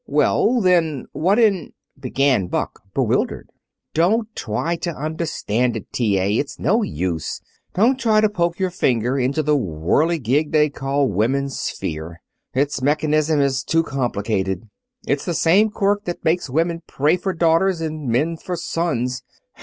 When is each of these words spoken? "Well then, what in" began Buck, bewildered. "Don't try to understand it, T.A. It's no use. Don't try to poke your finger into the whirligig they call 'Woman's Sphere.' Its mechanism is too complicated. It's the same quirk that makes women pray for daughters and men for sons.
"Well 0.07 0.61
then, 0.61 1.05
what 1.11 1.37
in" 1.37 1.73
began 1.99 2.47
Buck, 2.47 2.81
bewildered. 2.95 3.51
"Don't 3.93 4.35
try 4.35 4.75
to 4.77 4.89
understand 4.89 5.75
it, 5.77 5.93
T.A. 5.93 6.39
It's 6.39 6.57
no 6.57 6.81
use. 6.81 7.39
Don't 7.75 7.99
try 7.99 8.19
to 8.19 8.27
poke 8.27 8.57
your 8.57 8.71
finger 8.71 9.19
into 9.19 9.43
the 9.43 9.55
whirligig 9.55 10.51
they 10.53 10.71
call 10.71 11.07
'Woman's 11.07 11.59
Sphere.' 11.59 12.19
Its 12.55 12.81
mechanism 12.81 13.39
is 13.41 13.63
too 13.63 13.83
complicated. 13.83 14.67
It's 15.05 15.23
the 15.25 15.35
same 15.35 15.69
quirk 15.69 16.05
that 16.05 16.25
makes 16.25 16.49
women 16.49 16.81
pray 16.87 17.15
for 17.15 17.31
daughters 17.31 17.79
and 17.79 18.09
men 18.09 18.37
for 18.37 18.55
sons. 18.55 19.21